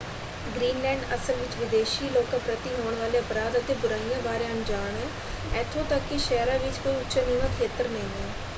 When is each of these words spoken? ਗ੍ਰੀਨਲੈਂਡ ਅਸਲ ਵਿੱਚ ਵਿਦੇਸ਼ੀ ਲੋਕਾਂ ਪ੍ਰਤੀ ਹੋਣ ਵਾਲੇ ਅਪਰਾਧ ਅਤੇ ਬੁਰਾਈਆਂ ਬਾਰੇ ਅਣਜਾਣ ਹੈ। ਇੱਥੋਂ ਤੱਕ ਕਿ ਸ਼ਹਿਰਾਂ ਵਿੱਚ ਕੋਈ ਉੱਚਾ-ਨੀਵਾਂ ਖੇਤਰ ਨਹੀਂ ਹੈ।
ਗ੍ਰੀਨਲੈਂਡ 0.45 1.03
ਅਸਲ 1.15 1.35
ਵਿੱਚ 1.35 1.57
ਵਿਦੇਸ਼ੀ 1.57 2.09
ਲੋਕਾਂ 2.09 2.39
ਪ੍ਰਤੀ 2.39 2.69
ਹੋਣ 2.75 2.95
ਵਾਲੇ 2.95 3.19
ਅਪਰਾਧ 3.19 3.57
ਅਤੇ 3.57 3.73
ਬੁਰਾਈਆਂ 3.75 4.21
ਬਾਰੇ 4.21 4.47
ਅਣਜਾਣ 4.47 4.95
ਹੈ। 4.95 5.59
ਇੱਥੋਂ 5.61 5.83
ਤੱਕ 5.85 6.07
ਕਿ 6.09 6.17
ਸ਼ਹਿਰਾਂ 6.19 6.57
ਵਿੱਚ 6.59 6.77
ਕੋਈ 6.79 6.95
ਉੱਚਾ-ਨੀਵਾਂ 6.95 7.49
ਖੇਤਰ 7.51 7.89
ਨਹੀਂ 7.89 8.09
ਹੈ। 8.15 8.29